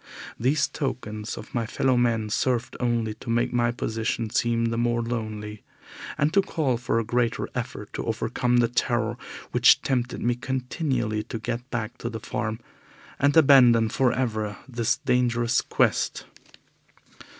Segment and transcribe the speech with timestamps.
[0.39, 4.75] These tokens of my fellow men served only to make my own position seem the
[4.79, 5.61] more lonely,
[6.17, 9.15] and to call for a greater effort to overcome the terror
[9.51, 12.59] which tempted me continually to get back to the farm,
[13.19, 16.25] and abandon for ever this dangerous quest.